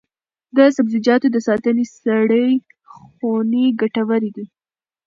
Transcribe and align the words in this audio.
د 0.57 0.57
سبزیجاتو 0.75 1.27
د 1.31 1.37
ساتنې 1.47 1.85
سړې 1.99 2.47
خونې 3.17 3.65
ګټورې 3.81 4.29
دي. 4.35 4.45